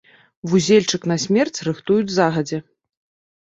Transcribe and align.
Вузельчык 0.53 1.05
на 1.11 1.17
смерць 1.25 1.61
рыхтуюць 1.67 2.15
загадзя. 2.17 2.59